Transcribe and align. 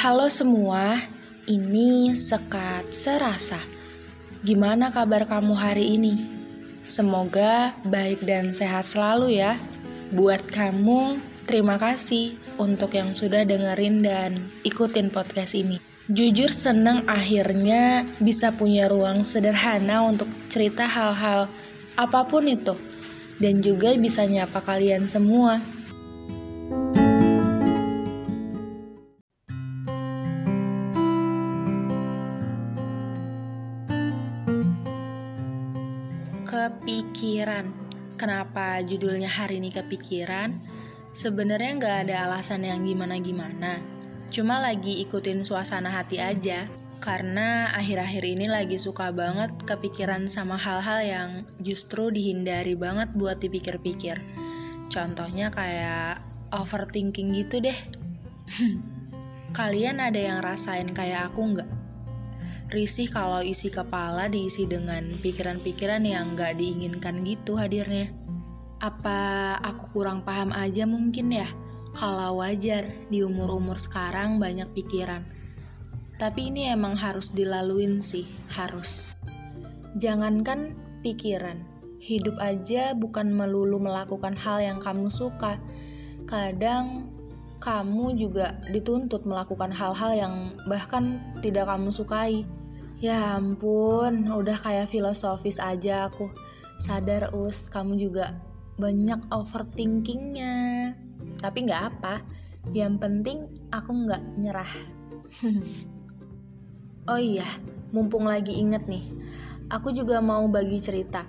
Halo 0.00 0.32
semua, 0.32 0.96
ini 1.44 2.16
Sekat 2.16 2.88
Serasa. 2.88 3.60
Gimana 4.40 4.88
kabar 4.88 5.28
kamu 5.28 5.52
hari 5.52 6.00
ini? 6.00 6.16
Semoga 6.80 7.76
baik 7.84 8.24
dan 8.24 8.56
sehat 8.56 8.88
selalu 8.88 9.36
ya. 9.36 9.60
Buat 10.08 10.48
kamu, 10.48 11.20
terima 11.44 11.76
kasih 11.76 12.32
untuk 12.56 12.96
yang 12.96 13.12
sudah 13.12 13.44
dengerin 13.44 14.00
dan 14.00 14.48
ikutin 14.64 15.12
podcast 15.12 15.52
ini. 15.52 15.76
Jujur 16.08 16.48
seneng 16.48 17.04
akhirnya 17.04 18.08
bisa 18.24 18.56
punya 18.56 18.88
ruang 18.88 19.20
sederhana 19.20 20.00
untuk 20.00 20.32
cerita 20.48 20.88
hal-hal 20.88 21.44
apa 22.00 22.24
pun 22.24 22.48
itu. 22.48 22.72
Dan 23.36 23.60
juga 23.60 23.92
bisa 24.00 24.24
nyapa 24.24 24.64
kalian 24.64 25.12
semua. 25.12 25.60
Kepikiran. 36.60 37.72
Kenapa 38.20 38.84
judulnya 38.84 39.32
hari 39.32 39.64
ini 39.64 39.72
kepikiran? 39.72 40.52
Sebenarnya 41.16 41.72
nggak 41.80 41.96
ada 42.04 42.28
alasan 42.28 42.68
yang 42.68 42.84
gimana-gimana. 42.84 43.80
Cuma 44.28 44.60
lagi 44.60 45.00
ikutin 45.00 45.40
suasana 45.40 45.88
hati 45.88 46.20
aja. 46.20 46.68
Karena 47.00 47.72
akhir-akhir 47.72 48.24
ini 48.28 48.44
lagi 48.44 48.76
suka 48.76 49.08
banget 49.08 49.48
kepikiran 49.64 50.28
sama 50.28 50.60
hal-hal 50.60 51.00
yang 51.00 51.30
justru 51.64 52.12
dihindari 52.12 52.76
banget 52.76 53.08
buat 53.16 53.40
dipikir-pikir. 53.40 54.20
Contohnya 54.92 55.48
kayak 55.48 56.20
overthinking 56.52 57.40
gitu 57.40 57.64
deh. 57.64 57.78
Kalian 59.56 59.96
ada 59.96 60.20
yang 60.20 60.44
rasain 60.44 60.92
kayak 60.92 61.32
aku 61.32 61.56
nggak? 61.56 61.79
Risih 62.70 63.10
kalau 63.10 63.42
isi 63.42 63.68
kepala 63.68 64.30
diisi 64.30 64.64
dengan 64.64 65.02
pikiran-pikiran 65.18 66.06
yang 66.06 66.38
gak 66.38 66.54
diinginkan 66.56 67.22
gitu 67.26 67.58
hadirnya. 67.58 68.08
Apa 68.78 69.58
aku 69.60 70.00
kurang 70.00 70.22
paham 70.22 70.54
aja 70.54 70.86
mungkin 70.86 71.34
ya? 71.34 71.50
Kalau 71.98 72.38
wajar 72.38 72.86
di 73.10 73.26
umur-umur 73.26 73.74
sekarang 73.76 74.38
banyak 74.38 74.70
pikiran. 74.72 75.26
Tapi 76.22 76.54
ini 76.54 76.70
emang 76.70 76.94
harus 76.94 77.34
dilaluin 77.34 77.98
sih, 78.00 78.24
harus. 78.54 79.18
Jangankan 79.98 80.76
pikiran, 81.02 81.58
hidup 81.98 82.38
aja 82.38 82.94
bukan 82.94 83.34
melulu 83.34 83.82
melakukan 83.82 84.38
hal 84.38 84.62
yang 84.62 84.78
kamu 84.78 85.10
suka. 85.10 85.58
Kadang 86.30 87.10
kamu 87.60 88.16
juga 88.16 88.56
dituntut 88.72 89.28
melakukan 89.28 89.68
hal-hal 89.68 90.12
yang 90.16 90.34
bahkan 90.64 91.20
tidak 91.44 91.68
kamu 91.68 91.92
sukai. 91.92 92.46
Ya 93.00 93.40
ampun, 93.40 94.28
udah 94.28 94.60
kayak 94.60 94.92
filosofis 94.92 95.56
aja 95.56 96.12
aku. 96.12 96.28
Sadar 96.76 97.32
us, 97.32 97.72
kamu 97.72 97.96
juga 97.96 98.36
banyak 98.76 99.24
overthinkingnya. 99.32 100.92
Tapi 101.40 101.64
nggak 101.64 101.82
apa, 101.96 102.20
yang 102.76 103.00
penting 103.00 103.48
aku 103.72 104.04
nggak 104.04 104.20
nyerah. 104.36 104.72
oh 107.12 107.16
iya, 107.16 107.48
mumpung 107.96 108.28
lagi 108.28 108.60
inget 108.60 108.84
nih, 108.84 109.08
aku 109.72 109.96
juga 109.96 110.20
mau 110.20 110.44
bagi 110.52 110.76
cerita. 110.76 111.24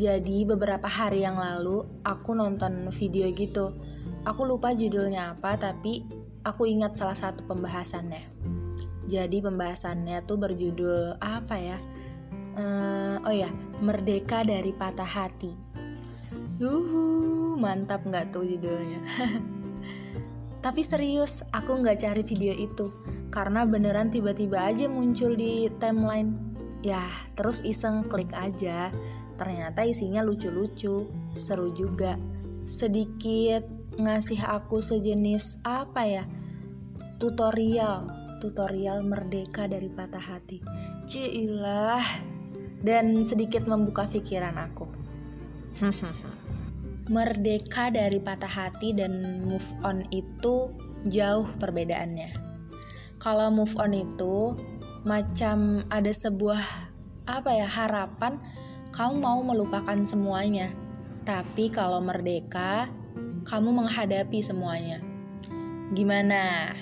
Jadi 0.00 0.48
beberapa 0.48 0.88
hari 0.88 1.20
yang 1.20 1.36
lalu 1.36 1.84
aku 2.00 2.32
nonton 2.32 2.88
video 2.96 3.28
gitu. 3.36 3.76
Aku 4.24 4.48
lupa 4.48 4.72
judulnya 4.72 5.36
apa, 5.36 5.60
tapi 5.60 6.00
aku 6.48 6.64
ingat 6.64 6.96
salah 6.96 7.16
satu 7.16 7.44
pembahasannya 7.44 8.59
jadi 9.10 9.42
pembahasannya 9.42 10.22
tuh 10.22 10.38
berjudul 10.38 11.18
apa 11.18 11.58
ya? 11.58 11.78
Uh, 12.54 13.18
oh 13.26 13.34
ya, 13.34 13.50
Merdeka 13.82 14.46
dari 14.46 14.70
Patah 14.70 15.10
Hati. 15.10 15.50
Yuhu, 16.62 17.58
mantap 17.58 18.06
nggak 18.06 18.30
tuh 18.30 18.46
judulnya? 18.46 19.02
Tapi 20.64 20.84
serius, 20.86 21.42
aku 21.50 21.82
nggak 21.82 22.06
cari 22.06 22.22
video 22.22 22.54
itu 22.54 22.92
karena 23.34 23.66
beneran 23.66 24.14
tiba-tiba 24.14 24.70
aja 24.70 24.86
muncul 24.86 25.34
di 25.34 25.66
timeline. 25.82 26.36
Ya, 26.86 27.02
terus 27.34 27.66
iseng 27.66 28.06
klik 28.06 28.30
aja. 28.36 28.94
Ternyata 29.40 29.88
isinya 29.88 30.20
lucu-lucu, 30.20 31.08
seru 31.34 31.72
juga. 31.72 32.14
Sedikit 32.68 33.64
ngasih 33.96 34.44
aku 34.44 34.84
sejenis 34.84 35.64
apa 35.64 36.04
ya? 36.04 36.24
Tutorial 37.16 38.19
tutorial 38.40 39.04
merdeka 39.04 39.68
dari 39.68 39.92
patah 39.92 40.24
hati. 40.24 40.64
Cilah, 41.04 42.02
dan 42.80 43.20
sedikit 43.22 43.68
membuka 43.68 44.08
pikiran 44.08 44.56
aku. 44.56 44.88
merdeka 47.14 47.90
dari 47.90 48.22
patah 48.22 48.48
hati 48.48 48.94
dan 48.94 49.42
move 49.42 49.66
on 49.82 50.06
itu 50.14 50.70
jauh 51.10 51.46
perbedaannya. 51.58 52.30
Kalau 53.20 53.52
move 53.52 53.74
on 53.76 53.92
itu 53.92 54.56
macam 55.04 55.84
ada 55.88 56.12
sebuah 56.12 56.60
apa 57.28 57.50
ya 57.56 57.68
harapan 57.68 58.38
kamu 58.94 59.14
mau 59.18 59.40
melupakan 59.42 59.98
semuanya. 60.06 60.70
Tapi 61.26 61.68
kalau 61.70 62.00
merdeka, 62.02 62.88
kamu 63.46 63.70
menghadapi 63.70 64.40
semuanya. 64.40 64.98
Gimana? 65.94 66.74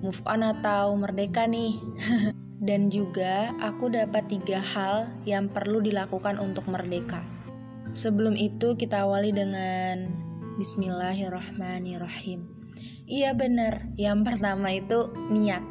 Move 0.00 0.20
on 0.28 0.44
atau 0.44 0.96
merdeka 0.96 1.44
nih. 1.46 1.76
Dan 2.66 2.92
juga 2.92 3.56
aku 3.64 3.88
dapat 3.88 4.28
tiga 4.28 4.60
hal 4.60 5.08
yang 5.24 5.48
perlu 5.48 5.80
dilakukan 5.80 6.36
untuk 6.36 6.68
merdeka. 6.68 7.24
Sebelum 7.96 8.36
itu 8.36 8.76
kita 8.76 9.08
awali 9.08 9.32
dengan 9.32 10.04
Bismillahirrahmanirrahim. 10.60 12.44
Iya 13.08 13.32
benar, 13.32 13.80
yang 13.96 14.20
pertama 14.28 14.76
itu 14.76 15.08
niat. 15.32 15.64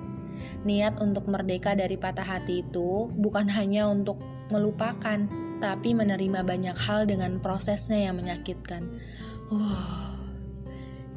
Niat 0.66 0.98
untuk 0.98 1.30
merdeka 1.30 1.78
dari 1.78 1.96
patah 1.96 2.26
hati 2.26 2.66
itu 2.66 3.14
bukan 3.22 3.48
hanya 3.54 3.86
untuk 3.86 4.18
melupakan, 4.50 5.30
tapi 5.62 5.94
menerima 5.94 6.42
banyak 6.42 6.76
hal 6.76 7.06
dengan 7.06 7.38
prosesnya 7.38 8.10
yang 8.10 8.18
menyakitkan. 8.18 8.82
Uh, 9.54 10.09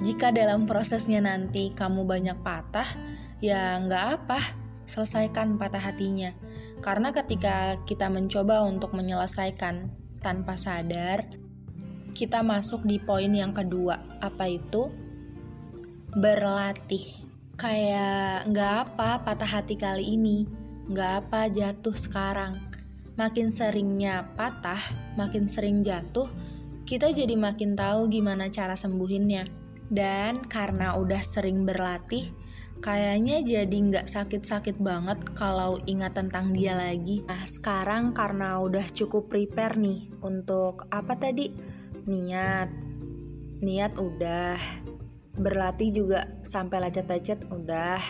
jika 0.02 0.34
dalam 0.34 0.66
prosesnya 0.66 1.22
nanti 1.22 1.70
kamu 1.70 2.02
banyak 2.02 2.34
patah, 2.42 2.86
ya 3.38 3.78
nggak 3.78 4.04
apa, 4.18 4.42
selesaikan 4.82 5.54
patah 5.62 5.78
hatinya. 5.78 6.34
Karena 6.82 7.14
ketika 7.14 7.78
kita 7.86 8.10
mencoba 8.10 8.66
untuk 8.66 8.98
menyelesaikan 8.98 9.86
tanpa 10.18 10.58
sadar, 10.58 11.22
kita 12.18 12.42
masuk 12.42 12.82
di 12.82 12.98
poin 12.98 13.30
yang 13.30 13.54
kedua. 13.54 13.94
Apa 14.18 14.50
itu? 14.50 14.90
Berlatih. 16.18 17.22
Kayak 17.54 18.50
nggak 18.50 18.74
apa 18.90 19.22
patah 19.22 19.46
hati 19.46 19.78
kali 19.78 20.18
ini, 20.18 20.42
nggak 20.90 21.12
apa 21.22 21.46
jatuh 21.46 21.94
sekarang. 21.94 22.58
Makin 23.14 23.54
seringnya 23.54 24.26
patah, 24.34 24.82
makin 25.14 25.46
sering 25.46 25.86
jatuh, 25.86 26.26
kita 26.90 27.14
jadi 27.14 27.38
makin 27.38 27.78
tahu 27.78 28.10
gimana 28.10 28.50
cara 28.50 28.74
sembuhinnya. 28.74 29.61
Dan 29.92 30.48
karena 30.48 30.96
udah 30.96 31.20
sering 31.20 31.68
berlatih, 31.68 32.32
kayaknya 32.80 33.44
jadi 33.44 33.76
nggak 33.76 34.06
sakit-sakit 34.08 34.80
banget 34.80 35.20
kalau 35.36 35.76
ingat 35.84 36.16
tentang 36.16 36.56
dia 36.56 36.72
lagi. 36.72 37.20
Nah 37.28 37.44
sekarang 37.44 38.16
karena 38.16 38.56
udah 38.56 38.88
cukup 38.88 39.28
prepare 39.28 39.76
nih 39.76 40.00
untuk 40.24 40.88
apa 40.88 41.12
tadi? 41.20 41.52
Niat, 42.08 42.72
niat 43.60 43.92
udah, 44.00 44.56
berlatih 45.36 45.92
juga 45.92 46.24
sampai 46.40 46.88
lecet-lecet 46.88 47.52
udah. 47.52 48.00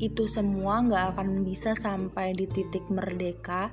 Itu 0.00 0.24
semua 0.24 0.80
nggak 0.80 1.20
akan 1.20 1.44
bisa 1.44 1.76
sampai 1.76 2.32
di 2.32 2.48
titik 2.48 2.88
merdeka 2.88 3.68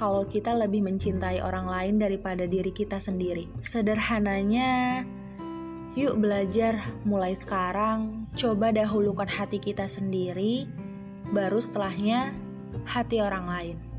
kalau 0.00 0.24
kita 0.24 0.56
lebih 0.56 0.80
mencintai 0.80 1.44
orang 1.44 1.68
lain 1.68 2.00
daripada 2.00 2.48
diri 2.48 2.72
kita 2.72 2.96
sendiri. 2.96 3.44
Sederhananya, 3.60 5.04
Yuk 6.00 6.16
belajar 6.16 6.80
mulai 7.04 7.36
sekarang, 7.36 8.24
coba 8.32 8.72
dahulukan 8.72 9.28
hati 9.28 9.60
kita 9.60 9.84
sendiri, 9.84 10.64
baru 11.28 11.60
setelahnya 11.60 12.32
hati 12.88 13.20
orang 13.20 13.44
lain. 13.44 13.89